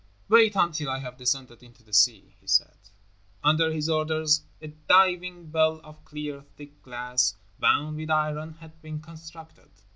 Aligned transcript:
"Wait 0.29 0.55
until 0.55 0.89
I 0.89 0.97
have 0.97 1.17
descended 1.19 1.61
into 1.61 1.83
the 1.83 1.93
sea," 1.93 2.35
he 2.41 2.47
said. 2.47 2.89
Under 3.43 3.71
his 3.71 3.87
orders, 3.87 4.41
a 4.59 4.69
diving 4.69 5.51
bell 5.51 5.79
of 5.83 6.03
clear 6.05 6.41
thick 6.57 6.81
glass, 6.81 7.35
bound 7.59 7.97
with 7.97 8.09
iron, 8.09 8.53
had 8.53 8.81
been 8.81 8.99
constructed. 8.99 9.69